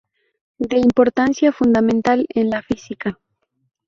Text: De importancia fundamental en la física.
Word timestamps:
De 0.57 0.79
importancia 0.79 1.51
fundamental 1.51 2.25
en 2.33 2.49
la 2.49 2.63
física. 2.63 3.19